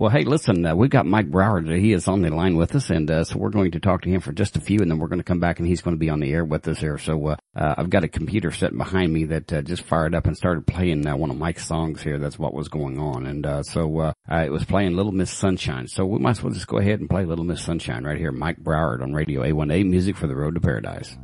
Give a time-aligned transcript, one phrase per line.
[0.00, 1.78] Well, hey, listen, uh, we've got Mike Broward today.
[1.78, 4.08] He is on the line with us, and uh, so we're going to talk to
[4.08, 5.94] him for just a few, and then we're going to come back, and he's going
[5.94, 6.96] to be on the air with us here.
[6.96, 10.26] So uh, uh, I've got a computer sitting behind me that uh, just fired up
[10.26, 12.18] and started playing uh, one of Mike's songs here.
[12.18, 15.86] That's what was going on, and so it was playing Little Miss Sunshine.
[15.86, 18.32] So we might as well just go ahead and play Little Miss Sunshine right here.
[18.32, 21.14] Mike Broward on Radio A1A, music for the road to paradise.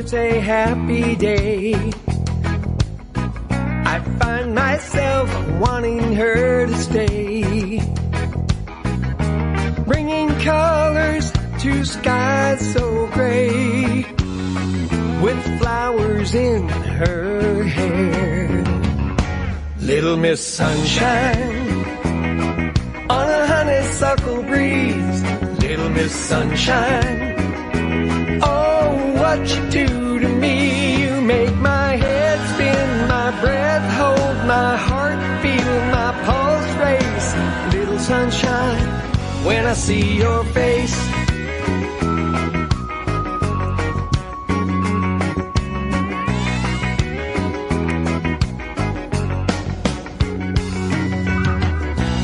[0.00, 1.74] It's a happy day.
[3.14, 5.28] I find myself
[5.60, 7.80] wanting her to stay.
[9.84, 14.06] Bringing colors to skies so gray.
[15.20, 18.64] With flowers in her hair.
[19.80, 21.84] Little Miss Sunshine.
[23.10, 25.22] On a honeysuckle breeze.
[25.60, 27.29] Little Miss Sunshine.
[29.30, 31.02] What you do to me.
[31.02, 37.28] You make my head spin, my breath hold, my heart feel, my pulse race.
[37.72, 38.82] Little sunshine,
[39.46, 40.96] when I see your face.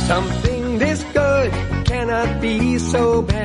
[0.08, 1.52] Something this good
[1.84, 3.35] cannot be so bad.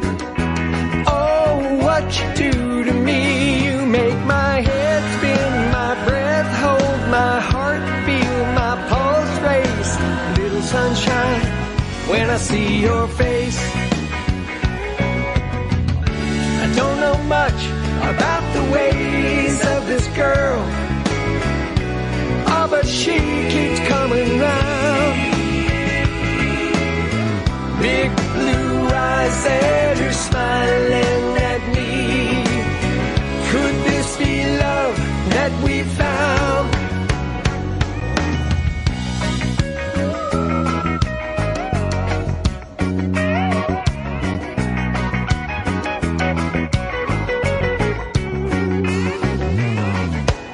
[1.08, 7.40] oh, what you do to me, you make my head spin, my breath hold, my
[7.40, 9.94] heart feel, my pulse race.
[10.38, 11.42] Little sunshine,
[12.12, 13.60] when I see your face.
[16.64, 17.60] I don't know much
[18.14, 20.57] about the ways of this girl.
[30.08, 32.44] Are smiling at me.
[33.50, 34.98] Could this be love
[35.36, 36.74] that we found?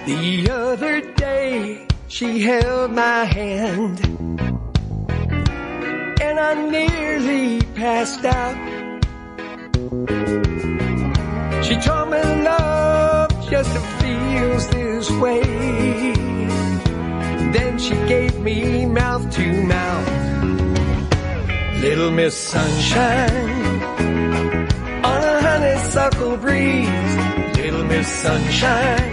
[0.05, 3.99] The other day she held my hand
[6.21, 8.62] and I nearly passed out.
[14.43, 15.41] Feels this way.
[17.55, 20.09] Then she gave me mouth to mouth.
[21.81, 23.83] Little Miss Sunshine
[25.11, 27.13] on a honeysuckle breeze.
[27.57, 29.11] Little Miss Sunshine.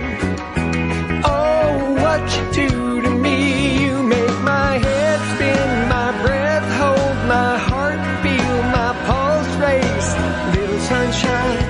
[1.24, 1.70] Oh,
[2.02, 3.36] what you do to me,
[3.82, 10.10] you make my head spin, my breath hold, my heart feel, my pulse race.
[10.56, 11.64] Little sunshine,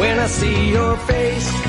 [0.00, 1.61] when I see your face,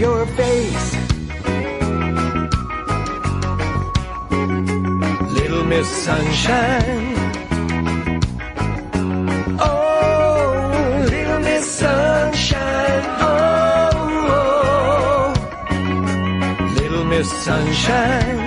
[0.00, 0.96] your face.
[5.36, 7.16] Little Miss Sunshine.
[9.60, 13.04] Oh, little Miss Sunshine.
[13.20, 13.90] Oh,
[14.36, 15.34] oh.
[15.70, 16.72] oh.
[16.80, 18.39] little Miss Sunshine.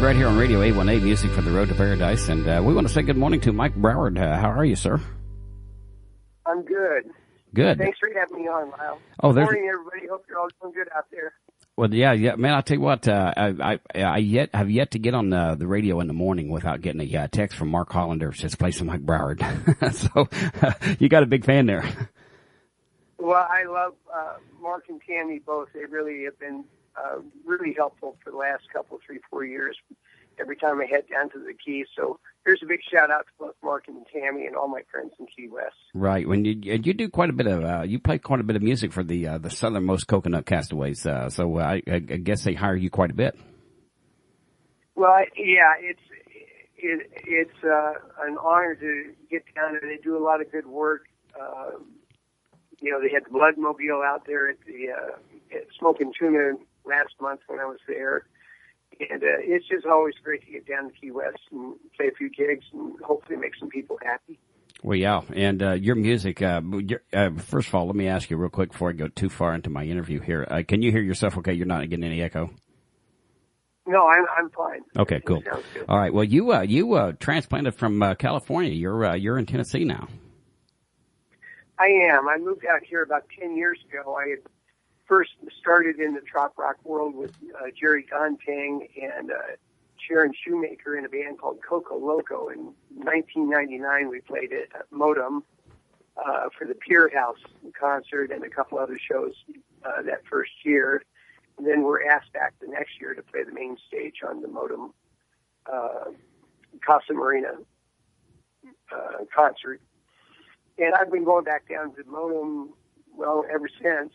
[0.00, 2.28] Right here on Radio A1A Music for the Road to Paradise.
[2.28, 4.16] And uh, we want to say good morning to Mike Broward.
[4.18, 5.00] Uh, how are you, sir?
[6.46, 7.10] I'm good.
[7.52, 7.78] Good.
[7.78, 8.98] Thanks for having me on, Lyle.
[9.22, 10.06] Oh, there's- Morning, everybody.
[10.08, 11.34] Hope you're all doing good out there.
[11.76, 12.54] Well, yeah, yeah, man.
[12.54, 13.06] I'll tell you what.
[13.06, 13.48] Uh, I,
[13.94, 16.80] I, I yet have yet to get on the, the radio in the morning without
[16.80, 18.32] getting a uh, text from Mark Hollander.
[18.32, 19.42] Says play some Mike Broward.
[19.94, 20.28] so
[20.62, 21.84] uh, you got a big fan there.
[23.18, 25.68] Well, I love uh, Mark and Tammy both.
[25.74, 26.64] They really have been
[26.98, 29.76] uh, really helpful for the last couple, three, four years.
[30.40, 33.32] Every time I head down to the Keys, so here's a big shout out to
[33.40, 35.74] both Mark and Tammy and all my friends in Key West.
[35.94, 36.28] Right.
[36.28, 38.62] When you you do quite a bit of uh, you play quite a bit of
[38.62, 41.04] music for the uh, the southernmost coconut castaways.
[41.04, 43.36] Uh, so I, I guess they hire you quite a bit.
[44.94, 46.00] Well, yeah, it's
[46.76, 49.82] it, it's uh, an honor to get down there.
[49.82, 51.06] They do a lot of good work.
[51.38, 51.78] Uh,
[52.80, 56.54] you know, they had the Blood Mobile out there at the uh, at Smoking Tuna
[56.88, 58.24] last month when I was there,
[58.98, 62.12] and uh, it's just always great to get down to Key West and play a
[62.12, 64.38] few gigs and hopefully make some people happy.
[64.82, 66.40] Well, yeah, and uh, your music.
[66.40, 69.08] Uh, your, uh, first of all, let me ask you real quick before I go
[69.08, 70.46] too far into my interview here.
[70.48, 71.36] Uh, can you hear yourself?
[71.38, 72.50] Okay, you're not getting any echo.
[73.86, 74.82] No, I'm I'm fine.
[74.98, 75.42] Okay, cool.
[75.88, 76.12] All right.
[76.12, 78.70] Well, you uh, you uh, transplanted from uh, California.
[78.70, 80.08] You're uh, you're in Tennessee now.
[81.78, 82.28] I am.
[82.28, 84.16] I moved out here about 10 years ago.
[84.16, 84.38] I had
[85.08, 89.56] first started in the trop rock world with uh, Jerry Gontang and uh,
[89.96, 92.48] Sharon Shoemaker in a band called Coco Loco.
[92.48, 95.42] In 1999, we played at Modem
[96.16, 97.38] uh, for the Pier House
[97.78, 99.32] concert and a couple other shows
[99.84, 101.02] uh, that first year.
[101.56, 104.48] And then we're asked back the next year to play the main stage on the
[104.48, 104.92] Modem
[105.72, 106.10] uh,
[106.84, 107.52] Casa Marina
[108.94, 109.80] uh, concert.
[110.78, 112.74] And I've been going back down to Modem,
[113.16, 114.12] well, ever since,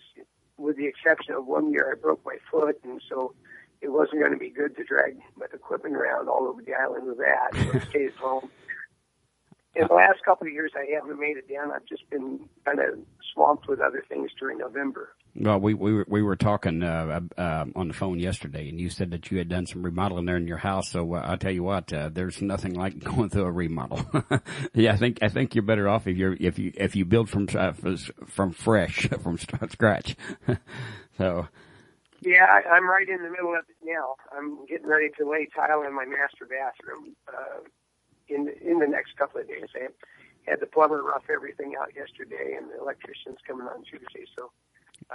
[0.57, 3.33] with the exception of one year I broke my foot, and so
[3.81, 7.07] it wasn't going to be good to drag my equipment around all over the island
[7.07, 7.53] with that.
[7.53, 8.49] So I stayed at home.
[9.75, 11.71] In the last couple of years, I haven't made it down.
[11.71, 12.99] I've just been kind of
[13.33, 15.09] swamped with other things during November.
[15.35, 18.91] Well, we we were, we were talking uh, uh, on the phone yesterday, and you
[18.91, 20.89] said that you had done some remodeling there in your house.
[20.91, 24.05] So uh, I'll tell you what, uh, there's nothing like going through a remodel.
[24.75, 27.29] yeah, I think I think you're better off if you're if you if you build
[27.29, 27.73] from uh,
[28.27, 30.15] from fresh from scratch.
[31.17, 31.47] so
[32.21, 34.15] Yeah, I, I'm right in the middle of it now.
[34.37, 37.61] I'm getting ready to lay tile in my master bathroom uh,
[38.29, 39.65] in in the next couple of days.
[39.75, 39.87] I
[40.49, 44.25] had the plumber rough everything out yesterday, and the electrician's coming on Tuesday.
[44.35, 44.51] So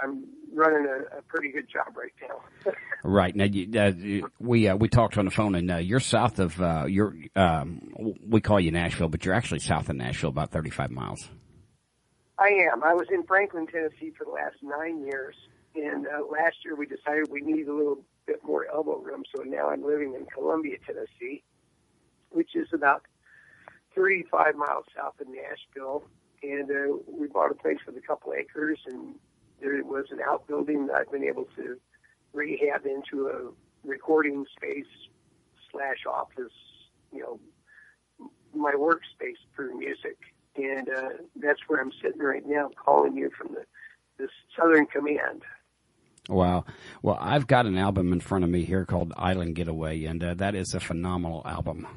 [0.01, 2.71] I'm running a, a pretty good job right now.
[3.01, 6.01] Right now, you, uh, you- we uh, we talked on the phone, and uh, you're
[6.01, 7.93] south of uh, you're um,
[8.27, 11.29] we call you Nashville, but you're actually south of Nashville, about 35 miles.
[12.37, 12.83] I am.
[12.83, 15.35] I was in Franklin, Tennessee for the last nine years,
[15.75, 19.43] and uh, last year we decided we needed a little bit more elbow room, so
[19.43, 21.41] now I'm living in Columbia, Tennessee,
[22.31, 23.03] which is about
[23.95, 26.03] 35 miles south of Nashville.
[26.41, 29.15] And uh, we bought a place with a couple acres, and
[29.61, 31.77] there was an outbuilding that I've been able to
[32.31, 34.85] rehab into a recording space
[35.71, 36.53] slash office,
[37.11, 37.39] you know,
[38.53, 40.17] my workspace for music
[40.59, 43.65] and uh, that's where I'm sitting right now, calling you from the
[44.17, 45.43] this Southern Command.
[46.27, 46.65] Wow.
[47.01, 50.33] Well, I've got an album in front of me here called Island Getaway, and uh,
[50.35, 51.87] that is a phenomenal album.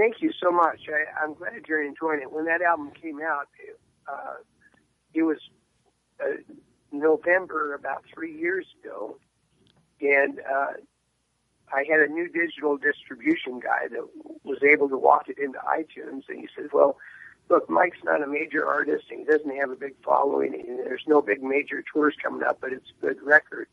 [0.00, 0.88] Thank you so much.
[0.88, 2.32] I, I'm glad you're enjoying it.
[2.32, 3.78] When that album came out, it,
[4.10, 4.36] uh,
[5.12, 5.36] it was
[6.18, 6.36] uh,
[6.90, 9.18] November about three years ago,
[10.00, 10.72] and uh,
[11.70, 14.08] I had a new digital distribution guy that
[14.42, 16.96] was able to walk it into iTunes, and he said, "Well,
[17.50, 21.04] look, Mike's not a major artist, and he doesn't have a big following, and there's
[21.06, 23.68] no big major tours coming up, but it's a good record."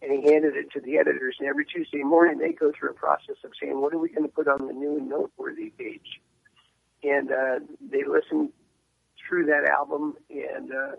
[0.00, 2.94] And he handed it to the editors, and every Tuesday morning they go through a
[2.94, 6.20] process of saying, "What are we going to put on the new noteworthy page?"
[7.02, 8.52] And uh, they listen
[9.28, 10.96] through that album and uh,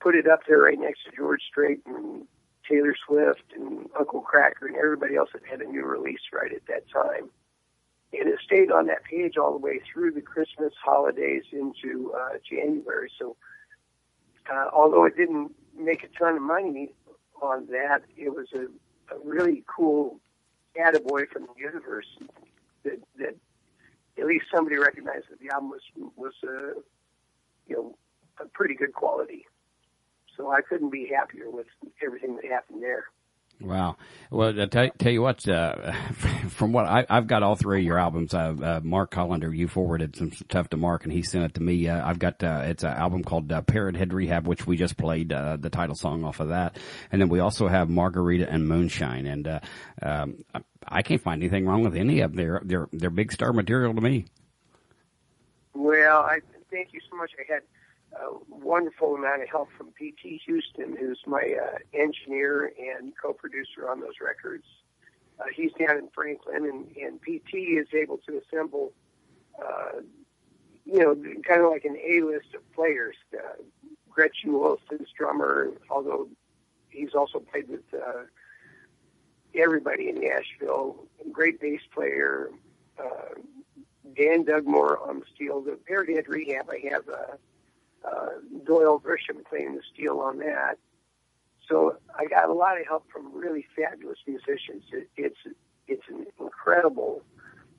[0.00, 2.26] put it up there right next to George Strait and
[2.68, 6.66] Taylor Swift and Uncle Kracker and everybody else that had a new release right at
[6.66, 7.30] that time.
[8.12, 12.36] And it stayed on that page all the way through the Christmas holidays into uh,
[12.48, 13.10] January.
[13.18, 13.36] So,
[14.52, 16.92] uh, although it didn't make a ton of money
[17.42, 18.66] on that, it was a,
[19.14, 20.20] a really cool
[20.76, 22.06] attaboy from the universe
[22.84, 23.36] that that
[24.18, 25.82] at least somebody recognized that the album was
[26.16, 26.80] was uh,
[27.66, 27.96] you know
[28.40, 29.46] a pretty good quality.
[30.36, 31.66] So I couldn't be happier with
[32.02, 33.04] everything that happened there.
[33.62, 33.96] Wow.
[34.30, 35.92] Well, I tell, tell you what, uh,
[36.48, 38.34] from what I, have got all three of your albums.
[38.34, 41.62] Uh, uh, Mark Hollander, you forwarded some stuff to Mark and he sent it to
[41.62, 41.88] me.
[41.88, 44.96] Uh, I've got, uh, it's an album called uh, Parrot Head Rehab, which we just
[44.96, 46.76] played, uh, the title song off of that.
[47.12, 49.26] And then we also have Margarita and Moonshine.
[49.26, 49.60] And, uh,
[50.02, 50.44] um,
[50.86, 52.36] I can't find anything wrong with any of them.
[52.36, 54.26] They're, they're, they're big star material to me.
[55.74, 56.40] Well, I
[56.70, 57.30] thank you so much.
[57.38, 57.62] I had,
[58.14, 60.42] a wonderful amount of help from P.T.
[60.46, 64.64] Houston, who's my uh, engineer and co-producer on those records.
[65.40, 67.56] Uh, he's down in Franklin, and, and P.T.
[67.56, 68.92] is able to assemble,
[69.58, 70.00] uh,
[70.84, 73.16] you know, kind of like an A-list of players.
[73.32, 73.62] Uh,
[74.10, 76.28] Gretchen Wilson's drummer, although
[76.90, 78.24] he's also played with uh,
[79.54, 80.96] everybody in Nashville.
[81.32, 82.50] Great bass player.
[82.98, 83.40] Uh,
[84.14, 85.62] Dan Dugmore on the steel.
[85.62, 87.36] The Parrot Rehab, I have uh,
[88.04, 88.28] uh,
[88.64, 90.78] Doyle Grisham playing the steel on that.
[91.68, 94.84] So I got a lot of help from really fabulous musicians.
[94.92, 95.38] It, it's
[95.88, 97.22] it's an incredible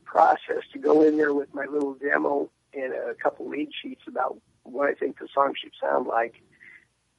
[0.03, 4.37] process to go in there with my little demo and a couple lead sheets about
[4.63, 6.41] what I think the song should sound like.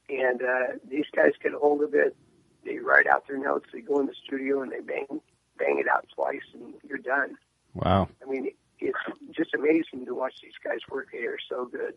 [0.08, 2.16] And uh, these guys get a hold of it.
[2.64, 3.66] They write out their notes.
[3.73, 5.20] They go in the studio and they bang
[5.58, 7.37] bang it out twice, and you're done.
[7.75, 8.08] Wow!
[8.25, 8.99] I mean, it's
[9.30, 11.08] just amazing to watch these guys work.
[11.12, 11.94] They are so good.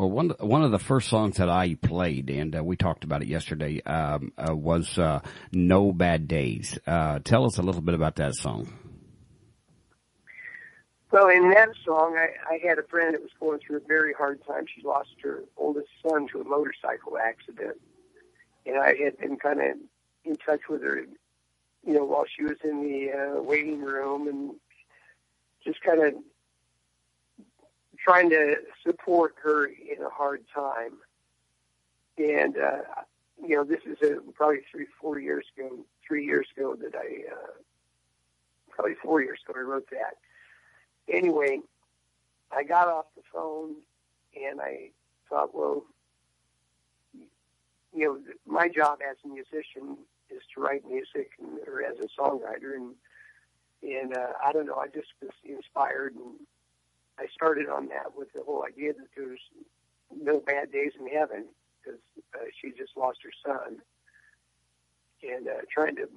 [0.00, 3.20] Well, one one of the first songs that I played, and uh, we talked about
[3.20, 5.20] it yesterday, um, uh, was uh,
[5.52, 8.72] "No Bad Days." Uh, tell us a little bit about that song.
[11.12, 14.14] Well, in that song, I, I had a friend that was going through a very
[14.14, 14.64] hard time.
[14.74, 17.76] She lost her oldest son to a motorcycle accident,
[18.64, 19.76] and I had been kind of
[20.24, 21.02] in touch with her,
[21.86, 24.52] you know, while she was in the uh, waiting room, and
[25.62, 26.14] just kind of
[28.02, 30.92] trying to support her in a hard time.
[32.18, 32.78] And, uh,
[33.42, 37.32] you know, this is a, probably three, four years ago, three years ago that I,
[37.32, 37.52] uh,
[38.70, 40.16] probably four years ago I wrote that.
[41.08, 41.60] Anyway,
[42.52, 43.74] I got off the phone
[44.40, 44.90] and I
[45.28, 45.84] thought, well,
[47.94, 49.96] you know, my job as a musician
[50.30, 52.94] is to write music and, or as a songwriter and,
[53.82, 56.34] and, uh, I don't know, I just was inspired and
[57.20, 59.40] I started on that with the whole idea that there's
[60.10, 61.44] no bad days in heaven
[61.82, 62.00] because
[62.34, 63.78] uh, she just lost her son,
[65.22, 66.08] and uh, trying to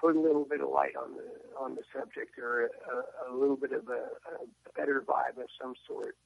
[0.00, 3.56] put a little bit of light on the on the subject or a, a little
[3.56, 6.16] bit of a, a better vibe of some sort.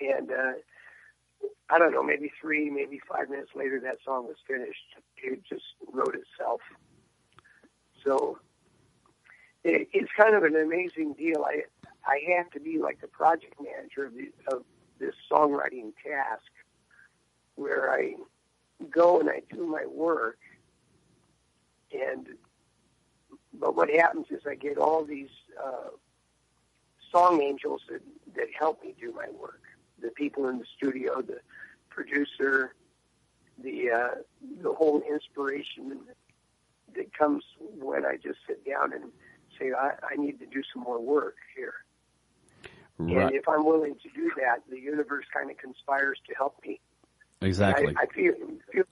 [0.00, 0.52] And uh,
[1.68, 4.80] I don't know, maybe three, maybe five minutes later, that song was finished.
[5.22, 6.60] It just wrote itself.
[8.04, 8.38] So
[9.62, 11.44] it, it's kind of an amazing deal.
[11.46, 11.62] I
[12.06, 14.64] I have to be like the project manager of, the, of
[14.98, 16.50] this songwriting task
[17.54, 18.14] where I
[18.90, 20.38] go and I do my work
[21.92, 22.28] and
[23.60, 25.28] but what happens is I get all these
[25.62, 25.90] uh,
[27.12, 28.00] song angels that,
[28.34, 29.62] that help me do my work.
[30.02, 31.38] The people in the studio, the
[31.88, 32.74] producer,
[33.62, 34.14] the uh,
[34.62, 36.00] the whole inspiration
[36.96, 37.44] that comes
[37.78, 39.04] when I just sit down and
[39.58, 41.74] say I, I need to do some more work here.
[42.98, 43.26] Right.
[43.26, 46.80] And if I'm willing to do that, the universe kind of conspires to help me.
[47.40, 47.94] Exactly.
[47.96, 48.32] I, I feel,
[48.72, 48.84] feel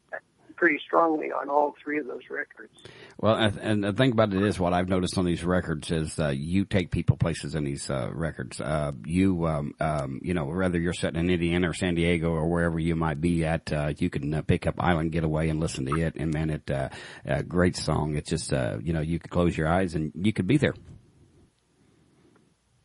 [0.56, 2.72] pretty strongly on all three of those records.
[3.18, 6.28] Well, and the thing about it is, what I've noticed on these records is uh,
[6.28, 8.60] you take people places in these uh, records.
[8.60, 12.48] Uh, you, um, um, you know, whether you're sitting in Indiana or San Diego or
[12.48, 15.86] wherever you might be at, uh, you can uh, pick up Island Getaway and listen
[15.86, 16.14] to it.
[16.16, 16.90] And man, it uh,
[17.24, 18.16] a great song.
[18.16, 20.74] It's just, you know, you could close your eyes and you could be there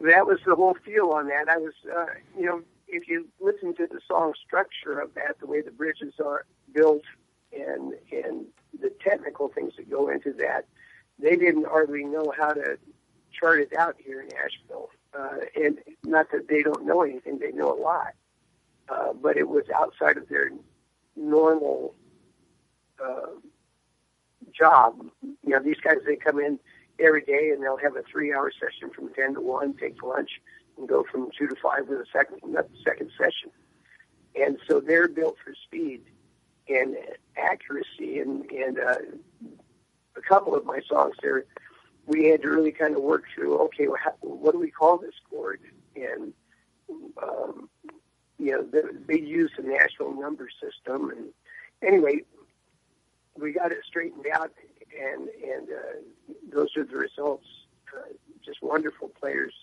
[0.02, 1.50] that was the whole feel on that.
[1.50, 2.06] I was, uh,
[2.38, 6.14] you know, if you listen to the song structure of that, the way the bridges
[6.24, 7.04] are built,
[7.52, 8.46] and and
[8.80, 10.66] the technical things that go into that,
[11.20, 12.78] they didn't hardly know how to
[13.32, 14.90] chart it out here in Nashville.
[15.18, 18.14] Uh, and not that they don't know anything; they know a lot.
[18.90, 20.50] Uh, but it was outside of their
[21.16, 21.94] normal
[23.04, 23.28] uh,
[24.54, 25.02] job.
[25.22, 26.60] You know, these guys they come in
[27.00, 30.42] every day, and they'll have a three-hour session from 10 to 1, take lunch,
[30.78, 32.40] and go from 2 to 5 with a second,
[32.84, 33.52] second session.
[34.40, 36.04] And so they're built for speed
[36.70, 36.96] and
[37.36, 38.20] accuracy.
[38.20, 38.96] And, and uh,
[40.16, 41.46] a couple of my songs there,
[42.06, 44.98] we had to really kind of work through, okay, well, how, what do we call
[44.98, 45.60] this chord?
[45.96, 46.34] And,
[47.22, 47.70] um,
[48.38, 51.10] you know, they, they use the Nashville number system.
[51.10, 51.30] And
[51.82, 52.22] anyway,
[53.36, 54.52] we got it straightened out
[54.96, 57.46] and and uh, those are the results.
[57.96, 58.14] Uh,
[58.46, 59.54] just wonderful players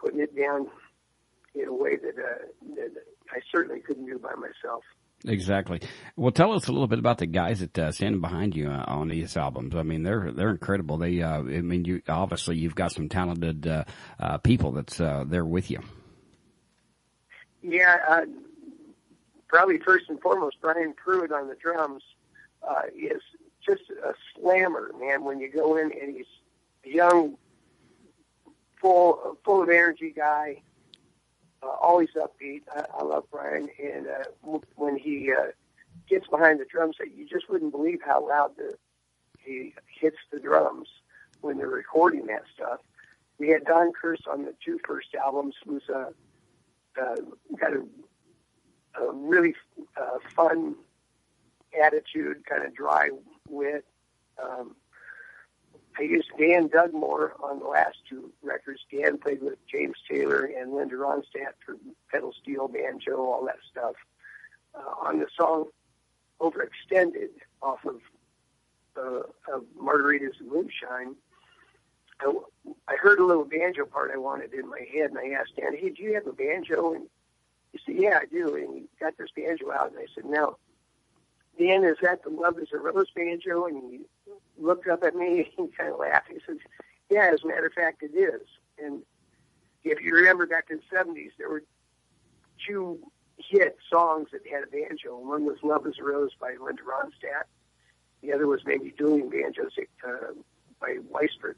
[0.00, 0.68] putting it down
[1.54, 2.90] in a way that, uh, that
[3.30, 4.84] I certainly couldn't do by myself.
[5.26, 5.80] Exactly.
[6.16, 8.84] Well, tell us a little bit about the guys that uh, standing behind you uh,
[8.86, 9.74] on these albums.
[9.74, 10.96] I mean, they're they're incredible.
[10.96, 13.84] They, uh, I mean, you obviously you've got some talented uh,
[14.20, 15.80] uh, people that's uh, there with you.
[17.62, 18.20] Yeah, uh,
[19.48, 22.04] probably first and foremost, Brian Pruitt on the drums
[22.62, 23.20] uh, is
[23.68, 25.24] just a slammer, man.
[25.24, 26.26] When you go in and he's
[26.84, 27.36] a young,
[28.80, 30.62] full full of energy guy
[31.62, 32.62] uh, always upbeat.
[32.74, 35.50] I, I love Brian, and uh, when he uh,
[36.08, 38.74] gets behind the drum set, you just wouldn't believe how loud the,
[39.38, 40.88] he hits the drums
[41.40, 42.80] when they're recording that stuff.
[43.38, 46.10] We had Don Kirst on the two first albums, who's uh,
[47.00, 47.16] uh,
[47.58, 47.84] got a,
[49.00, 49.54] a really
[49.96, 50.74] uh, fun
[51.80, 53.10] attitude, kind of dry
[53.50, 53.84] wit.
[54.42, 54.76] Um,
[55.98, 58.80] I used Dan Dugmore on the last two records.
[58.90, 61.76] Dan played with James Taylor and Linda Ronstadt for
[62.12, 63.94] pedal steel, banjo, all that stuff.
[64.74, 65.66] Uh, on the song
[66.40, 67.30] Overextended
[67.62, 68.00] off of,
[68.96, 71.16] uh, of Margaritas Moonshine,
[72.20, 72.32] I,
[72.86, 75.76] I heard a little banjo part I wanted in my head, and I asked Dan,
[75.76, 76.94] hey, do you have a banjo?
[76.94, 77.08] And
[77.72, 78.54] he said, yeah, I do.
[78.54, 80.58] And he got this banjo out, and I said, now,
[81.58, 83.66] Dan, is that the Love is a Rose banjo?
[83.66, 84.00] And he
[84.58, 86.28] looked up at me and kind of laughed.
[86.28, 86.58] He says,
[87.10, 88.46] "Yeah, as a matter of fact, it is."
[88.78, 89.02] And
[89.84, 91.64] if you remember back in the '70s, there were
[92.66, 93.00] two
[93.36, 95.18] hit songs that had a banjo.
[95.18, 97.44] One was "Love Is a Rose" by Linda Ronstadt.
[98.22, 99.72] The other was maybe "Dueling Banjos"
[100.06, 100.32] uh,
[100.80, 101.54] by Weissberg.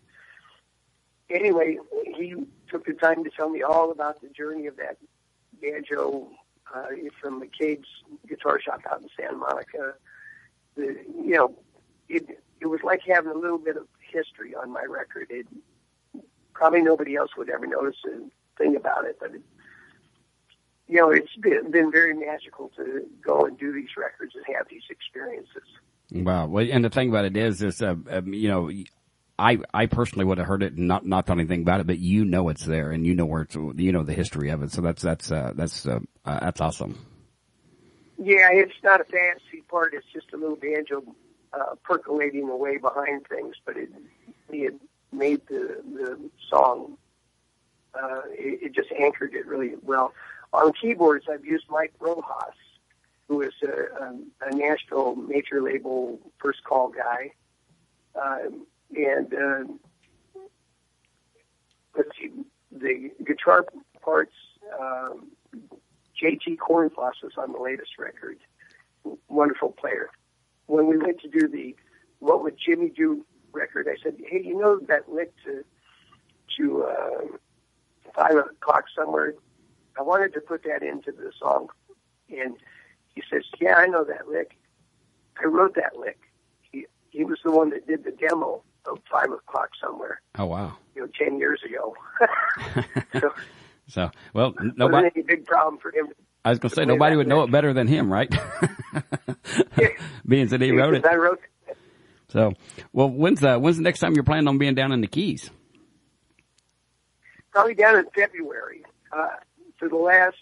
[1.28, 1.78] Anyway,
[2.16, 2.34] he
[2.68, 4.96] took the time to tell me all about the journey of that
[5.60, 6.28] banjo
[6.74, 6.86] uh,
[7.20, 7.88] from McCabe's
[8.28, 9.94] guitar shop out in Santa Monica.
[10.76, 11.54] The, you know,
[12.08, 15.28] it it was like having a little bit of history on my record.
[15.30, 15.46] It
[16.52, 18.18] probably nobody else would ever notice a
[18.58, 19.42] thing about it, but it,
[20.88, 24.66] you know, it's been, been very magical to go and do these records and have
[24.68, 25.62] these experiences.
[26.12, 26.46] Wow.
[26.48, 28.70] Well, and the thing about it is, is uh, um, you know,
[29.40, 31.98] I I personally would have heard it and not not thought anything about it, but
[31.98, 34.70] you know it's there and you know where it's you know the history of it.
[34.70, 36.98] So that's that's uh, that's uh, uh, that's awesome.
[38.18, 39.94] Yeah, it's not a fancy part.
[39.94, 41.02] It's just a little banjo
[41.54, 43.88] uh, percolating away behind things, but it
[44.52, 44.78] had
[45.10, 46.98] made the the song.
[47.94, 50.12] Uh, it, it just anchored it really well.
[50.52, 52.54] On keyboards, I've used Mike Rojas,
[53.26, 57.32] who is a, a, a Nashville major label first call guy,
[58.14, 58.50] uh,
[58.96, 60.40] and uh,
[61.96, 62.30] let's see,
[62.72, 63.66] the guitar
[64.02, 64.34] parts.
[64.78, 65.30] Um,
[66.22, 68.38] JT Corenflos was on the latest record.
[69.28, 70.10] Wonderful player
[70.70, 71.74] when we went to do the
[72.20, 75.64] What Would Jimmy Do record, I said, hey, you know that lick to
[76.56, 77.36] to uh,
[78.14, 79.34] five o'clock somewhere.
[79.98, 81.68] I wanted to put that into the song,
[82.30, 82.56] and
[83.14, 84.56] he says, yeah, I know that lick.
[85.42, 86.20] I wrote that lick.
[86.70, 90.20] He he was the one that did the demo of five o'clock somewhere.
[90.38, 90.76] Oh wow!
[90.94, 91.94] You know, ten years ago.
[93.20, 93.34] so,
[93.88, 96.08] so well, nobody any big problem for him.
[96.44, 98.30] I was going to say nobody would know it better than him, right?
[100.26, 101.04] being that he wrote it.
[101.04, 101.40] I wrote.
[102.28, 102.52] So,
[102.92, 105.50] well, when's the when's the next time you're planning on being down in the Keys?
[107.50, 108.84] Probably down in February.
[109.12, 109.28] Uh,
[109.78, 110.36] for the last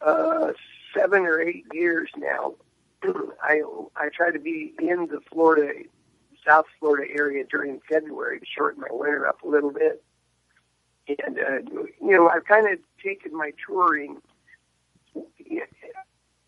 [0.00, 0.52] uh,
[0.96, 2.54] seven or eight years now,
[3.42, 3.60] I
[3.94, 5.72] I try to be in the Florida,
[6.46, 10.02] South Florida area during February to shorten my winter up a little bit.
[11.08, 14.20] And uh, you know, I've kind of taken my touring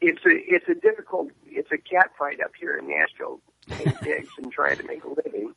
[0.01, 3.41] it's a it's a difficult it's a cat fight up here in Nashville,
[4.03, 5.55] gigs and trying to make a living.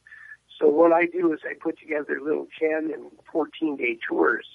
[0.60, 4.45] So what I do is I put together little ten and fourteen day tours,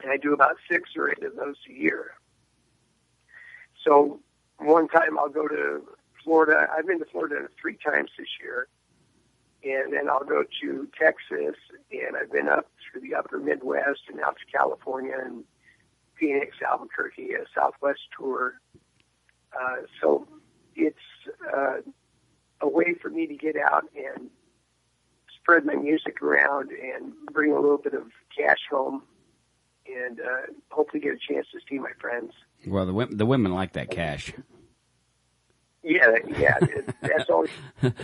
[0.00, 2.12] and I do about six or eight of those a year.
[3.84, 4.20] So
[4.58, 5.82] one time I'll go to
[6.22, 6.68] Florida.
[6.76, 8.68] I've been to Florida three times this year,
[9.64, 11.56] and then I'll go to Texas,
[11.90, 15.44] and I've been up through the Upper Midwest and out to California and
[16.18, 18.54] Phoenix, Albuquerque, a Southwest tour.
[19.58, 20.26] Uh, so
[20.76, 20.96] it's
[21.56, 21.76] uh,
[22.60, 24.28] a way for me to get out and
[25.34, 28.04] spread my music around and bring a little bit of
[28.36, 29.02] cash home
[29.86, 32.32] and uh, hopefully get a chance to see my friends.
[32.66, 34.32] Well, the the women like that cash.
[35.84, 36.58] Yeah, yeah,
[37.02, 37.28] that's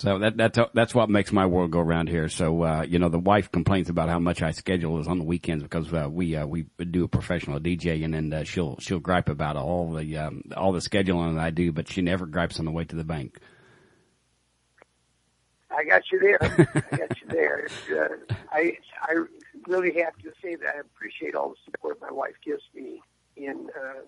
[0.00, 2.28] so that that's that's what makes my world go around here.
[2.28, 5.24] So uh, you know, the wife complains about how much I schedule is on the
[5.24, 8.98] weekends because uh, we uh, we do a professional DJ, and then uh, she'll she'll
[8.98, 12.58] gripe about all the um, all the scheduling that I do, but she never gripes
[12.58, 13.38] on the way to the bank.
[15.70, 16.38] I got you there.
[16.42, 17.68] I got you there.
[17.88, 19.14] Uh, I I
[19.68, 23.00] really have to say that I appreciate all the support my wife gives me
[23.36, 24.00] in uh,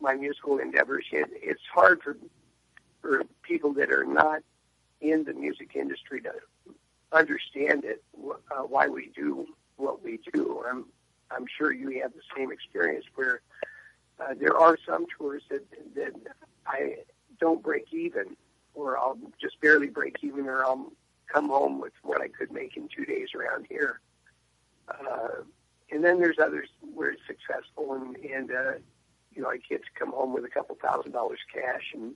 [0.00, 1.04] my musical endeavors.
[1.12, 2.16] It, it's hard for
[3.00, 4.42] for people that are not
[5.00, 6.32] in the music industry to
[7.12, 8.02] understand it,
[8.50, 10.62] uh, why we do what we do.
[10.68, 10.86] I'm
[11.30, 13.42] I'm sure you have the same experience where
[14.20, 16.14] uh, there are some tours that that
[16.66, 16.96] I
[17.40, 18.36] don't break even,
[18.74, 20.92] or I'll just barely break even, or I'll
[21.32, 24.00] come home with what I could make in two days around here.
[24.88, 25.42] Uh,
[25.90, 28.72] and then there's others where it's successful, and and uh,
[29.34, 32.14] you know I get to come home with a couple thousand dollars cash, and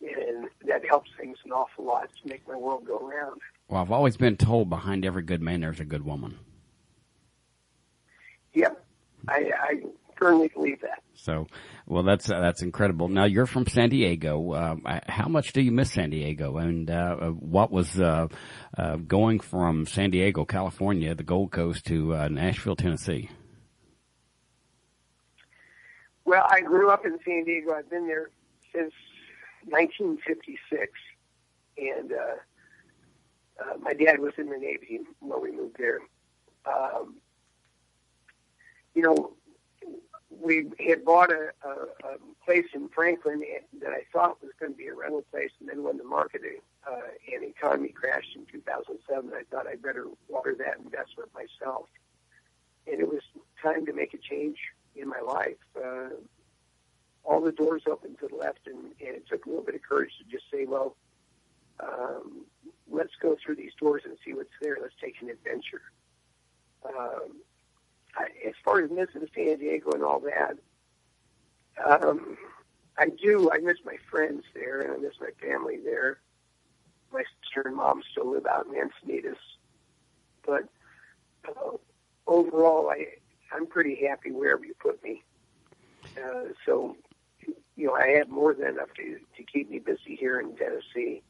[0.00, 3.40] and that helps things an awful lot to make my world go round.
[3.68, 6.38] Well, I've always been told behind every good man there's a good woman.
[8.54, 8.84] Yep,
[9.28, 9.82] I, I
[10.16, 11.02] firmly believe that.
[11.14, 11.46] So,
[11.86, 13.08] well, that's uh, that's incredible.
[13.08, 14.52] Now you're from San Diego.
[14.52, 16.56] Uh, how much do you miss San Diego?
[16.58, 18.28] And uh, what was uh,
[18.76, 23.30] uh, going from San Diego, California, the Gold Coast, to uh, Nashville, Tennessee?
[26.24, 27.72] Well, I grew up in San Diego.
[27.72, 28.30] I've been there
[28.74, 28.92] since
[29.68, 30.92] 1956,
[31.78, 32.16] and uh,
[33.60, 36.00] uh, my dad was in the Navy when we moved there.
[36.66, 37.16] Um,
[38.94, 39.32] you know,
[40.30, 41.70] we had bought a, a,
[42.08, 43.42] a place in Franklin
[43.80, 46.42] that I thought was going to be a rental place, and then when the market
[46.86, 47.00] uh,
[47.32, 51.86] and economy crashed in 2007, I thought I'd better water that investment myself.
[52.86, 53.22] And it was
[53.62, 54.58] time to make a change
[54.94, 55.56] in my life.
[55.76, 56.10] Uh,
[57.26, 59.82] all the doors open to the left, and, and it took a little bit of
[59.82, 60.96] courage to just say, well,
[61.80, 62.44] um,
[62.90, 64.78] let's go through these doors and see what's there.
[64.80, 65.82] Let's take an adventure.
[66.84, 67.40] Um,
[68.46, 70.56] as far as missing San Diego and all that,
[71.84, 72.38] um,
[72.98, 73.50] I do.
[73.52, 76.18] I miss my friends there, and I miss my family there.
[77.12, 79.36] My sister and mom still live out in Encinitas,
[80.46, 80.64] but
[81.46, 81.76] uh,
[82.26, 83.06] overall, I
[83.52, 85.22] I'm pretty happy wherever you put me.
[86.16, 86.96] Uh, so,
[87.76, 91.22] you know, I have more than enough to to keep me busy here in Tennessee.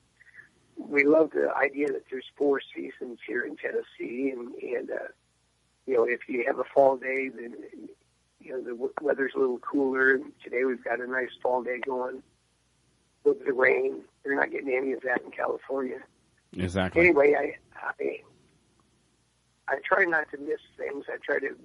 [0.77, 5.09] We love the idea that there's four seasons here in Tennessee, and and uh,
[5.87, 7.55] you know, if you have a fall day, then
[8.41, 10.19] you know the weather's a little cooler.
[10.43, 12.23] Today we've got a nice fall day going.
[13.25, 15.99] With the rain, you're not getting any of that in California.
[16.53, 17.03] Exactly.
[17.03, 17.57] Anyway, I,
[18.01, 18.21] I
[19.69, 21.07] I try not to miss things.
[21.09, 21.57] I try to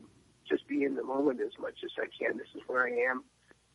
[0.48, 2.38] just be in the moment as much as I can.
[2.38, 3.24] This is where I am.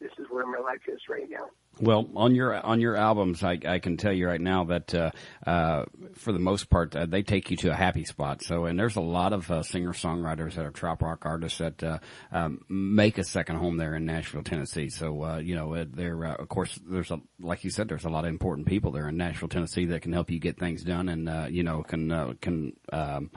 [0.00, 1.46] This is where my life is right now.
[1.78, 5.10] Well, on your on your albums, I, I can tell you right now that uh,
[5.46, 8.42] uh, for the most part, uh, they take you to a happy spot.
[8.42, 11.82] So, and there's a lot of uh, singer songwriters that are trop rock artists that
[11.82, 11.98] uh,
[12.32, 14.88] um, make a second home there in Nashville, Tennessee.
[14.88, 18.24] So, uh, you know, there of course there's a like you said, there's a lot
[18.24, 21.28] of important people there in Nashville, Tennessee that can help you get things done, and
[21.28, 22.72] uh, you know can uh, can.
[22.90, 23.30] Um,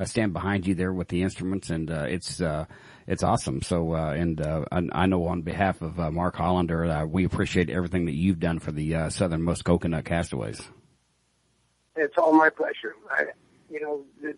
[0.00, 2.64] uh, stand behind you there with the instruments, and uh, it's uh,
[3.10, 3.60] it's awesome.
[3.60, 7.68] So, uh, and uh, I, know on behalf of uh, Mark Hollander, uh, we appreciate
[7.68, 10.62] everything that you've done for the uh, Southernmost Coconut Castaways.
[11.96, 12.94] It's all my pleasure.
[13.10, 13.24] I,
[13.68, 14.36] you know, the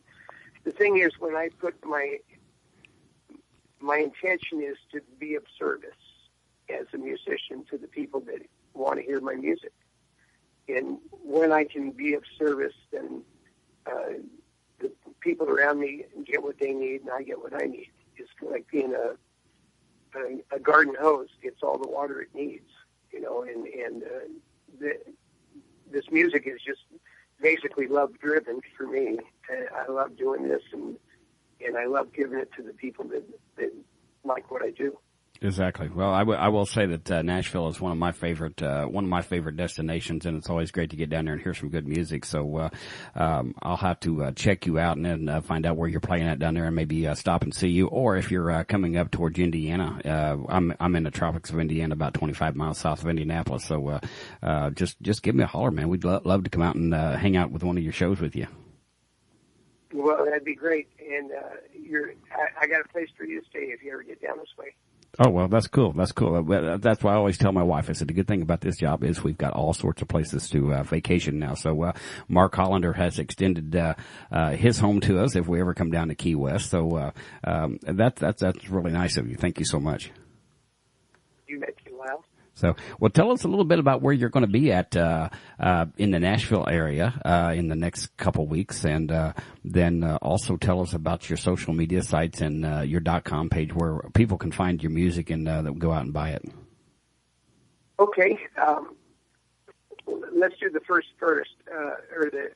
[0.64, 2.16] the thing is, when I put my
[3.78, 5.90] my intention is to be of service
[6.70, 8.40] as a musician to the people that
[8.72, 9.72] want to hear my music,
[10.66, 13.22] and when I can be of service, then
[13.87, 14.14] uh,
[14.78, 17.90] the people around me get what they need, and I get what I need.
[18.16, 19.16] It's like being a
[20.18, 22.68] a, a garden hose gets all the water it needs,
[23.12, 23.42] you know.
[23.42, 24.09] And and uh,
[24.81, 24.98] the,
[25.90, 26.83] this music is just
[27.40, 29.18] basically love driven for me.
[29.77, 30.96] I love doing this, and
[31.64, 33.25] and I love giving it to the people that
[33.57, 33.72] that
[34.25, 34.98] like what I do.
[35.44, 35.88] Exactly.
[35.88, 38.85] Well, I, w- I will say that uh, Nashville is one of my favorite uh,
[38.85, 41.52] one of my favorite destinations, and it's always great to get down there and hear
[41.52, 42.24] some good music.
[42.24, 42.70] So uh,
[43.16, 45.98] um, I'll have to uh, check you out and then uh, find out where you're
[45.98, 47.88] playing at down there, and maybe uh, stop and see you.
[47.88, 51.94] Or if you're coming up towards Indiana, uh, I'm I'm in the tropics of Indiana,
[51.94, 53.64] about 25 miles south of Indianapolis.
[53.64, 53.98] So
[54.74, 55.88] just just give me a holler, man.
[55.88, 58.37] We'd lo- love to come out and hang out with one of your shows with
[58.37, 58.46] you.
[59.92, 60.88] Well, that'd be great.
[61.00, 64.05] And uh, you're I, I got a place for you to stay if you ever
[64.05, 64.74] get down this way.
[65.18, 65.92] Oh well, that's cool.
[65.92, 66.37] That's cool.
[66.37, 67.90] Uh, That's why I always tell my wife.
[67.90, 70.48] I said the good thing about this job is we've got all sorts of places
[70.51, 71.53] to uh, vacation now.
[71.53, 71.92] So uh,
[72.29, 73.94] Mark Hollander has extended uh,
[74.31, 76.70] uh, his home to us if we ever come down to Key West.
[76.70, 77.11] So uh,
[77.44, 79.37] um, that that's that's really nice of you.
[79.37, 80.11] Thank you so much.
[81.46, 82.25] You bet you will.
[82.54, 85.30] So, well, tell us a little bit about where you're going to be at uh,
[85.58, 89.32] uh, in the Nashville area uh, in the next couple weeks, and uh,
[89.64, 93.74] then uh, also tell us about your social media sites and uh, your .com page
[93.74, 95.46] where people can find your music and
[95.78, 96.44] go out and buy it.
[97.98, 98.38] Okay.
[98.60, 98.96] Um,
[100.34, 102.50] let's do the first first, uh, or the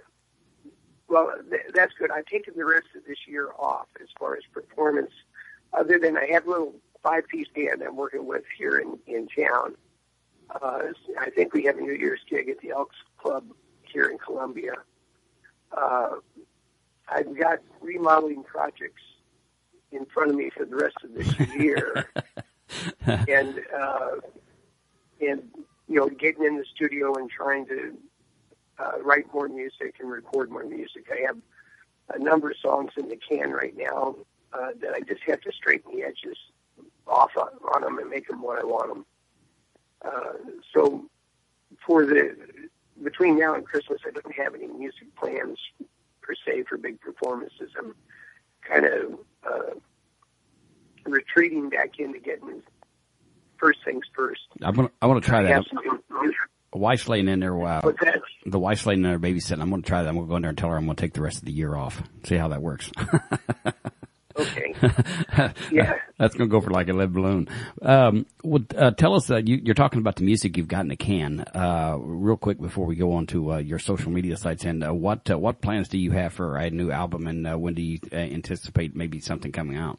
[1.08, 2.10] well, th- that's good.
[2.10, 5.12] I've taken the rest of this year off as far as performance,
[5.72, 9.76] other than I have a little five-piece band I'm working with here in, in town.
[10.50, 10.80] Uh,
[11.18, 13.44] I think we have a New Year's gig at the Elks Club
[13.82, 14.74] here in Columbia.
[15.76, 16.16] Uh,
[17.08, 19.02] I've got remodeling projects
[19.92, 22.08] in front of me for the rest of this year,
[23.06, 24.10] and uh,
[25.20, 25.42] and
[25.88, 27.96] you know, getting in the studio and trying to
[28.78, 31.06] uh, write more music and record more music.
[31.10, 31.38] I have
[32.14, 34.16] a number of songs in the can right now
[34.52, 36.36] uh, that I just have to straighten the edges
[37.06, 39.06] off on, on them and make them what I want them.
[40.04, 40.32] Uh,
[40.74, 41.04] so
[41.86, 42.36] for the
[43.02, 45.58] between now and Christmas, I don't have any music plans
[46.22, 47.70] per se for big performances.
[47.78, 47.94] I'm
[48.68, 49.74] kind of uh,
[51.04, 52.62] retreating back into getting
[53.58, 54.40] first things first.
[54.62, 55.64] I want I want to try that.
[56.78, 57.52] wife's laying in there.
[57.52, 58.20] That?
[58.44, 59.60] The wife's laying in there babysitting.
[59.60, 60.08] I'm going to try that.
[60.08, 61.38] I'm going to go in there and tell her I'm going to take the rest
[61.38, 62.02] of the year off.
[62.24, 62.90] See how that works.
[64.38, 64.74] Okay.
[65.70, 65.94] Yeah.
[66.18, 67.48] That's going to go for like a lead balloon.
[67.82, 70.88] Um, would, uh, tell us, uh, you, you're talking about the music you've got in
[70.88, 71.40] the can.
[71.54, 74.94] Uh, real quick before we go on to uh, your social media sites, and uh,
[74.94, 77.82] what uh, what plans do you have for a new album, and uh, when do
[77.82, 79.98] you uh, anticipate maybe something coming out?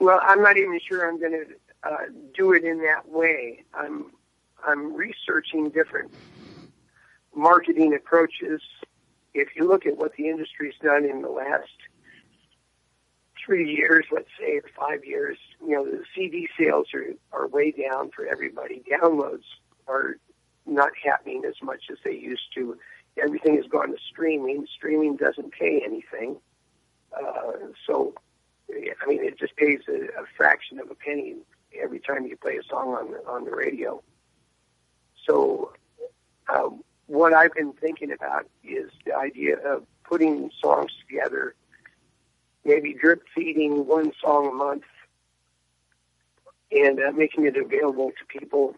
[0.00, 1.96] Well, I'm not even sure I'm going to uh,
[2.34, 3.64] do it in that way.
[3.74, 4.12] I'm
[4.64, 6.12] I'm researching different
[7.34, 8.60] marketing approaches.
[9.34, 11.70] If you look at what the industry's done in the last
[13.44, 17.70] three years, let's say, or five years, you know, the CD sales are, are way
[17.70, 18.82] down for everybody.
[18.90, 19.44] Downloads
[19.86, 20.16] are
[20.66, 22.78] not happening as much as they used to.
[23.22, 24.66] Everything has gone to streaming.
[24.74, 26.36] Streaming doesn't pay anything.
[27.12, 27.52] Uh,
[27.86, 28.14] so,
[28.70, 31.36] I mean, it just pays a, a fraction of a penny
[31.80, 34.02] every time you play a song on the, on the radio.
[35.26, 35.72] So,
[36.48, 36.70] uh,
[37.06, 41.54] what I've been thinking about is the idea of putting songs together,
[42.64, 44.84] maybe drip feeding one song a month,
[46.70, 48.74] and uh, making it available to people.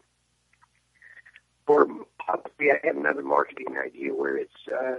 [1.67, 1.87] Or
[2.19, 4.97] possibly I have another marketing idea where it's uh,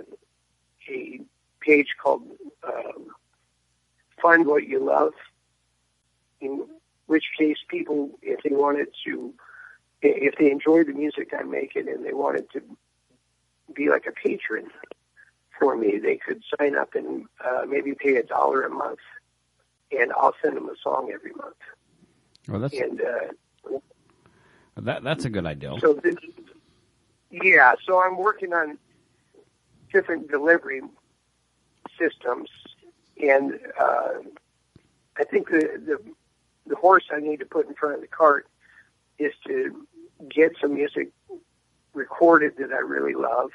[0.89, 1.21] a
[1.59, 2.23] page called
[2.63, 3.07] um,
[4.21, 5.13] Find What You Love,
[6.41, 6.65] in
[7.07, 9.33] which case people, if they wanted to,
[10.01, 12.61] if they enjoy the music I'm making and they wanted to
[13.73, 14.67] be like a patron
[15.59, 18.99] for me, they could sign up and uh, maybe pay a dollar a month,
[19.97, 21.55] and I'll send them a song every month.
[22.47, 23.79] Well, that's And uh,
[24.77, 25.73] that that's a good idea.
[25.79, 26.15] so, this,
[27.31, 28.77] yeah, so I'm working on
[29.91, 30.81] different delivery
[31.97, 32.49] systems,
[33.21, 34.19] and uh,
[35.17, 35.99] I think the, the
[36.67, 38.47] the horse I need to put in front of the cart
[39.17, 39.87] is to
[40.29, 41.09] get some music
[41.93, 43.51] recorded that I really love,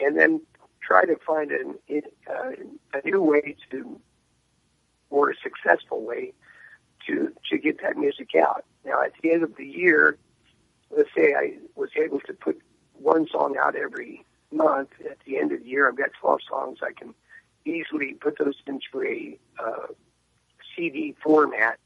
[0.00, 0.40] and then
[0.86, 1.74] try to find an,
[2.28, 2.50] uh,
[2.92, 4.00] a new way to,
[5.10, 6.32] or a successful way
[7.06, 8.64] to to get that music out.
[8.84, 10.18] Now, at the end of the year,
[10.96, 12.60] let's say I was able to put
[12.94, 14.90] one song out every month.
[15.08, 16.78] At the end of the year, I've got 12 songs.
[16.82, 17.14] I can
[17.64, 19.86] easily put those into a uh,
[20.76, 21.78] CD format,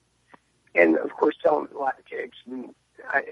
[0.75, 2.37] and of course, sell them at live gigs.
[2.47, 2.75] And
[3.09, 3.23] I,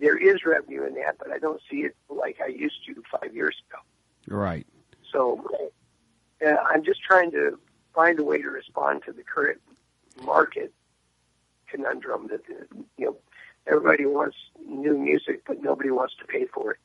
[0.00, 3.34] there is revenue in that, but I don't see it like I used to five
[3.34, 4.36] years ago.
[4.36, 4.66] Right.
[5.12, 5.44] So
[6.44, 7.58] uh, I'm just trying to
[7.94, 9.60] find a way to respond to the current
[10.24, 10.72] market
[11.68, 13.16] conundrum that uh, you know
[13.66, 16.78] everybody wants new music, but nobody wants to pay for it.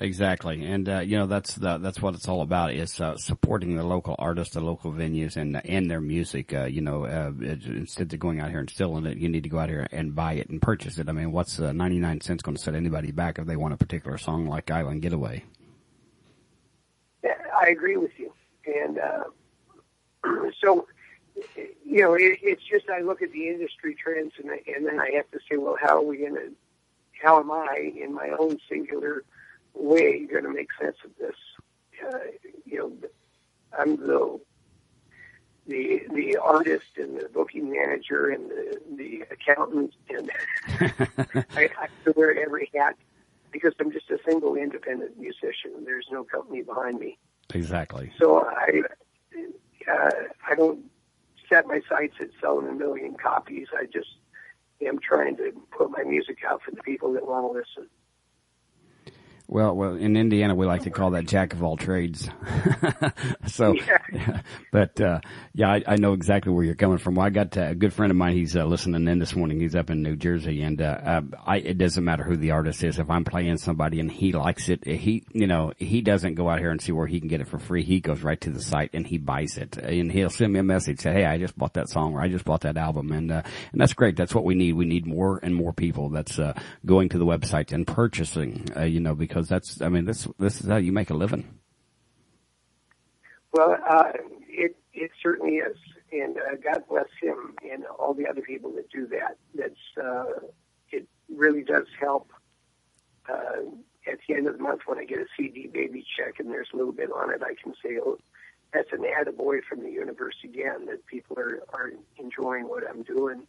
[0.00, 3.74] Exactly, and uh, you know that's the, that's what it's all about is uh, supporting
[3.74, 6.54] the local artists, the local venues, and and their music.
[6.54, 9.48] Uh, you know, uh, instead of going out here and stealing it, you need to
[9.48, 11.08] go out here and buy it and purchase it.
[11.08, 13.74] I mean, what's uh, ninety nine cents going to set anybody back if they want
[13.74, 15.42] a particular song like Island Getaway?
[17.60, 18.32] I agree with you,
[18.66, 19.24] and uh,
[20.62, 20.86] so
[21.84, 25.00] you know it, it's just I look at the industry trends, and, I, and then
[25.00, 26.52] I have to say, well, how are we going to?
[27.22, 29.24] How am I, in my own singular
[29.74, 31.34] way, going to make sense of this?
[32.06, 32.18] Uh,
[32.64, 32.92] you know,
[33.76, 34.40] I'm the
[35.66, 40.30] the the artist and the booking manager and the the accountant, and
[40.68, 42.96] I, I have to wear every hat
[43.50, 45.84] because I'm just a single independent musician.
[45.84, 47.18] There's no company behind me.
[47.54, 48.12] Exactly.
[48.18, 48.82] So I,
[49.90, 50.10] uh,
[50.48, 50.84] I don't
[51.48, 53.68] set my sights at selling a million copies.
[53.76, 54.10] I just
[54.84, 57.90] am trying to put my music out for the people that want to listen.
[59.50, 62.28] Well, well, in Indiana, we like to call that jack of all trades.
[63.46, 64.42] so, Yeah.
[64.72, 65.20] but, uh,
[65.54, 67.14] yeah, I, I know exactly where you're coming from.
[67.14, 68.34] Well, I got uh, a good friend of mine.
[68.34, 69.58] He's uh, listening in this morning.
[69.58, 72.84] He's up in New Jersey and, uh, uh, I, it doesn't matter who the artist
[72.84, 72.98] is.
[72.98, 76.58] If I'm playing somebody and he likes it, he, you know, he doesn't go out
[76.58, 77.84] here and see where he can get it for free.
[77.84, 80.62] He goes right to the site and he buys it and he'll send me a
[80.62, 83.12] message, say, Hey, I just bought that song or I just bought that album.
[83.12, 84.14] And, uh, and that's great.
[84.14, 84.74] That's what we need.
[84.74, 86.52] We need more and more people that's, uh,
[86.84, 90.60] going to the website and purchasing, uh, you know, because that's, I mean, this, this
[90.60, 91.58] is how you make a living.
[93.52, 94.12] Well, uh,
[94.48, 95.76] it it certainly is,
[96.12, 99.36] and uh, God bless him and all the other people that do that.
[99.54, 100.48] That's uh,
[100.90, 102.30] it really does help.
[103.28, 103.62] Uh,
[104.06, 106.68] at the end of the month, when I get a CD baby check and there's
[106.72, 108.18] a little bit on it, I can say, "Oh,
[108.72, 113.46] that's an attaboy from the universe again." That people are are enjoying what I'm doing,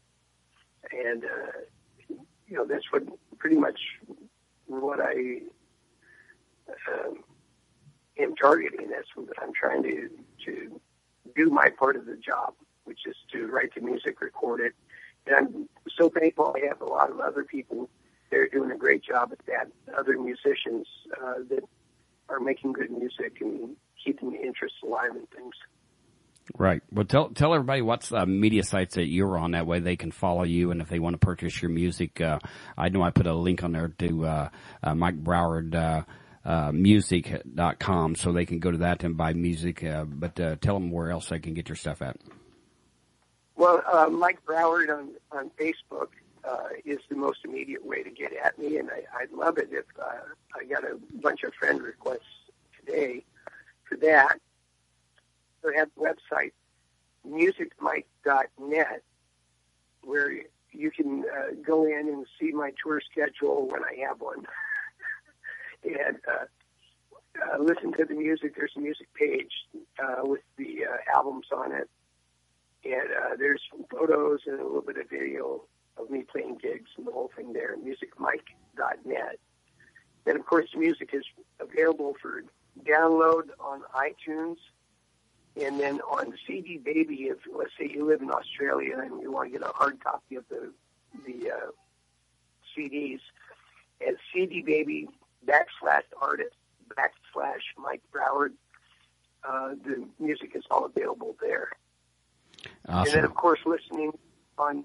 [0.91, 2.15] and uh,
[2.47, 3.04] you know that's what
[3.38, 3.80] pretty much
[4.67, 5.41] what I.
[6.88, 7.23] Um,
[8.19, 8.89] am targeting.
[8.89, 10.10] this, what I'm trying to
[10.45, 10.82] to
[11.36, 12.53] do my part of the job,
[12.86, 14.73] which is to write the music, record it.
[15.27, 17.89] And I'm so thankful I have a lot of other people
[18.32, 19.67] that are doing a great job at that.
[19.97, 20.88] Other musicians
[21.21, 21.63] uh, that
[22.29, 25.53] are making good music and keeping the interest alive and things.
[26.58, 26.82] Right.
[26.91, 29.51] Well, tell tell everybody what's the media sites that you're on.
[29.51, 32.39] That way they can follow you, and if they want to purchase your music, uh,
[32.75, 34.49] I know I put a link on there to uh,
[34.82, 36.05] uh, Mike Broward.
[36.49, 40.73] Uh, music.com so they can go to that and buy music, uh, but, uh, tell
[40.73, 42.17] them where else they can get your stuff at.
[43.55, 46.07] Well, uh, Mike Broward on, on Facebook
[46.43, 49.69] uh, is the most immediate way to get at me, and I, I'd love it
[49.71, 50.23] if uh,
[50.59, 53.23] I got a bunch of friend requests today
[53.83, 54.39] for that.
[55.62, 56.53] So I have the website
[57.27, 59.03] musicmike.net
[60.01, 60.31] where
[60.71, 64.47] you can uh, go in and see my tour schedule when I have one.
[65.83, 66.45] And uh,
[67.41, 68.55] uh, listen to the music.
[68.55, 69.51] There's a music page
[70.01, 71.89] uh, with the uh, albums on it,
[72.83, 73.61] and uh, there's
[73.91, 75.63] photos and a little bit of video
[75.97, 77.75] of me playing gigs and the whole thing there.
[77.77, 79.39] Musicmike.net.
[80.25, 81.23] And of course, the music is
[81.59, 82.43] available for
[82.85, 84.57] download on iTunes,
[85.59, 87.29] and then on CD Baby.
[87.29, 90.35] If let's say you live in Australia and you want to get a hard copy
[90.35, 90.71] of the
[91.25, 91.71] the uh,
[92.77, 93.19] CDs,
[94.07, 95.07] at CD Baby
[95.45, 96.56] backslash artist
[96.89, 98.54] backslash Mike Broward.
[99.47, 101.69] Uh, the music is all available there.
[102.86, 104.12] And then, of course, listening
[104.58, 104.84] on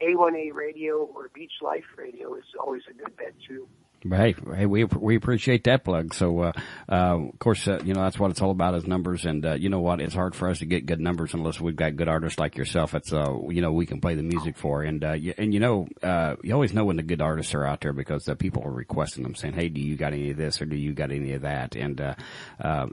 [0.00, 3.68] A1A radio or Beach Life radio is always a good bet too.
[4.02, 6.14] Hey, hey, we we appreciate that plug.
[6.14, 6.52] So, uh,
[6.90, 9.26] uh, of course, uh, you know that's what it's all about is numbers.
[9.26, 10.00] And uh, you know what?
[10.00, 12.94] It's hard for us to get good numbers unless we've got good artists like yourself.
[12.94, 14.82] It's uh, you know, we can play the music for.
[14.82, 17.66] And uh, you, and you know, uh, you always know when the good artists are
[17.66, 20.62] out there because people are requesting them, saying, "Hey, do you got any of this
[20.62, 22.00] or do you got any of that?" And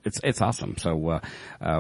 [0.03, 0.76] it's it's awesome.
[0.78, 1.22] So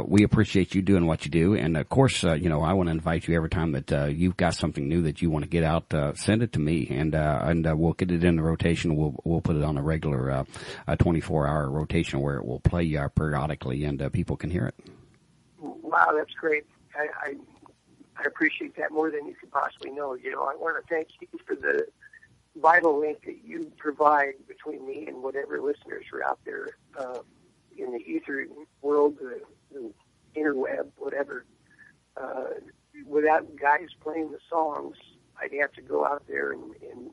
[0.07, 1.53] we appreciate you doing what you do.
[1.53, 4.55] And of course, you know, I want to invite you every time that you've got
[4.55, 7.91] something new that you want to get out, send it to me, and and we'll
[7.91, 8.95] get it in the rotation.
[8.95, 10.43] We'll we'll put it on a regular uh,
[10.87, 14.65] uh, 24 hour rotation where it will play uh, periodically, and uh, people can hear
[14.67, 14.75] it.
[15.59, 16.65] Wow, that's great.
[16.95, 17.35] I, I
[18.19, 20.15] I appreciate that more than you could possibly know.
[20.15, 21.85] You know, I want to thank you for the
[22.55, 27.19] vital link that you provide between me and whatever listeners are out there uh,
[27.77, 28.47] in the ether
[28.81, 29.41] world, the,
[29.71, 29.91] the
[30.35, 31.45] interweb, whatever.
[32.15, 32.45] Uh,
[33.05, 34.97] without guys playing the songs,
[35.39, 37.11] I'd have to go out there and, and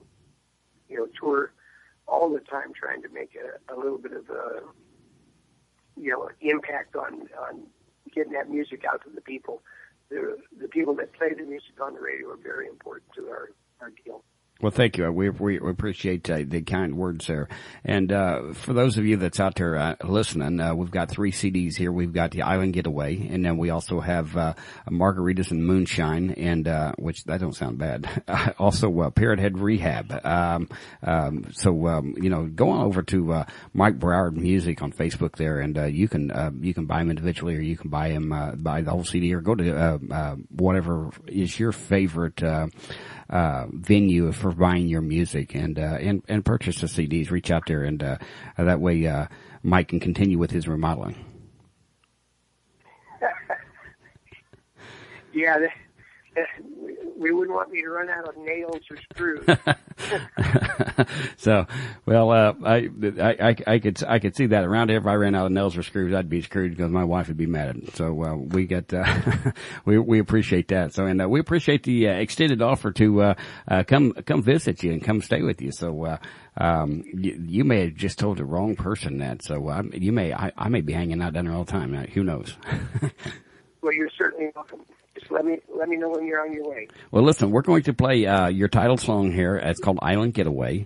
[0.88, 1.52] you know tour
[2.06, 4.60] all the time, trying to make a, a little bit of a
[5.96, 7.62] you know impact on on
[8.14, 9.62] getting that music out to the people.
[10.10, 13.50] The the people that play the music on the radio are very important to our
[13.80, 14.22] our deal.
[14.60, 15.10] Well, thank you.
[15.10, 17.48] We, we appreciate uh, the kind words there.
[17.84, 21.32] And uh, for those of you that's out there uh, listening, uh, we've got three
[21.32, 21.90] CDs here.
[21.90, 24.54] We've got the Island Getaway, and then we also have uh,
[24.88, 28.22] Margaritas and Moonshine, and uh, which that don't sound bad.
[28.58, 30.24] also, uh, Parrot Head Rehab.
[30.24, 30.68] Um,
[31.02, 35.34] um, so um, you know, go on over to uh, Mike Broward Music on Facebook
[35.34, 38.28] there, and you can you can buy them individually, or you can buy them
[38.62, 42.40] buy the whole CD, or go to whatever is your favorite.
[42.40, 42.68] Uh,
[43.30, 47.30] uh, venue for buying your music and, uh, and, and purchase the CDs.
[47.30, 48.18] Reach out there and, uh,
[48.58, 49.24] that way, uh,
[49.62, 51.16] Mike can continue with his remodeling.
[55.32, 55.66] Yeah,
[57.16, 59.46] we wouldn't want me to run out of nails or screws.
[61.36, 61.66] so,
[62.06, 64.98] well, uh, I, I, I could, I could see that around here.
[64.98, 67.36] If I ran out of nails or screws, I'd be screwed because my wife would
[67.36, 67.96] be mad at it.
[67.96, 69.04] So, uh, we get, uh,
[69.84, 70.92] we, we appreciate that.
[70.92, 73.34] So, and, uh, we appreciate the uh, extended offer to, uh,
[73.68, 75.72] uh, come, come visit you and come stay with you.
[75.72, 76.18] So, uh,
[76.56, 79.42] um, you, you may have just told the wrong person that.
[79.42, 81.94] So, uh, you may, I, I may be hanging out down there all the time.
[81.94, 82.56] Uh, who knows?
[83.82, 84.80] well, you're certainly welcome.
[85.24, 86.86] Just let me let me know when you're on your way.
[87.10, 89.56] Well, listen, we're going to play uh, your title song here.
[89.56, 90.84] It's called Island Getaway.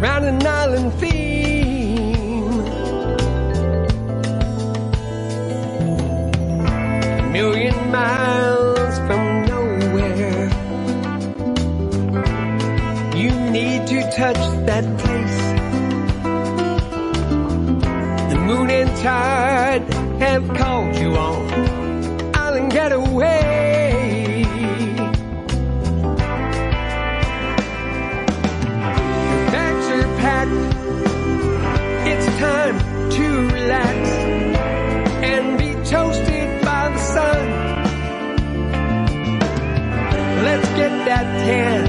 [0.00, 2.60] Round an island theme.
[7.18, 10.48] A million miles from nowhere.
[13.14, 15.40] You need to touch that place.
[18.30, 19.84] The moon and tide
[20.22, 23.39] have called you on island getaway.
[41.50, 41.79] That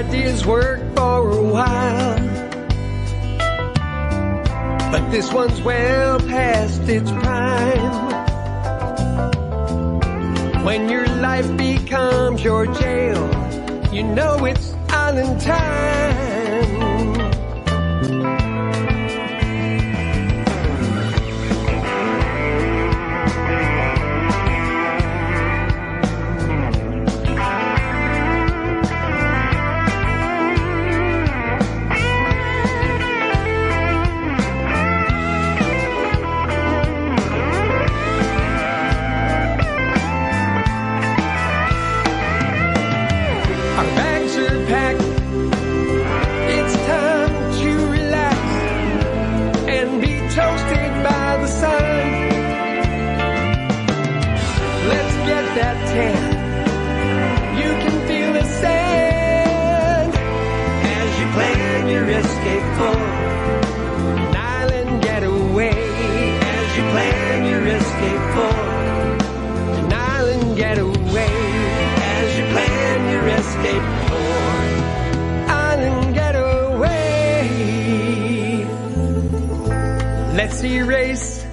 [0.00, 2.18] ideas work for a while.
[4.90, 8.08] But this one's well past its prime.
[10.64, 13.22] When your life becomes your jail,
[13.92, 16.29] you know it's island time.
[80.40, 81.46] Let's erase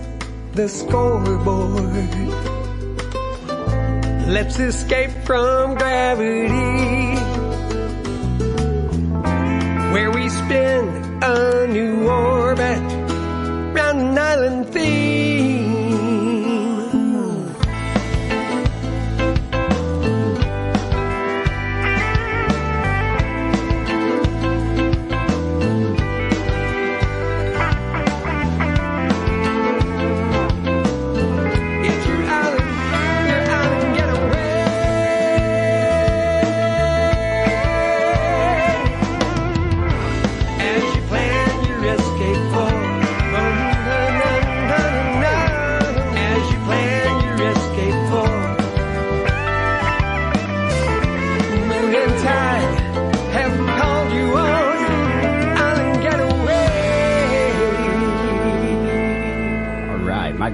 [0.54, 1.94] the scoreboard.
[4.28, 7.16] Let's escape from gravity.
[9.94, 10.97] Where we spin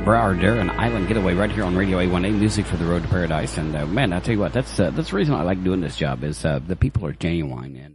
[0.04, 3.08] Broward there, an island getaway right here on Radio A1A, music for the road to
[3.08, 3.58] paradise.
[3.58, 5.80] And uh, man, I tell you what, that's uh, that's the reason I like doing
[5.80, 7.92] this job is uh, the people are genuine and